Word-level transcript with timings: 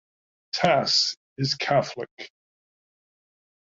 Tass 0.53 1.15
is 1.37 1.53
Catholic. 1.53 2.09